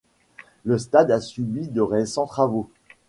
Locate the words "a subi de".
1.11-1.79